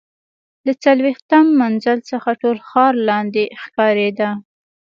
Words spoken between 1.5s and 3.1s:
منزل څخه ټول ښار